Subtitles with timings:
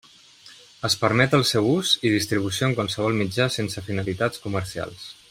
[0.87, 5.11] Es permet el seu ús i distribució en qualsevol mitjà sense finalitats comercials.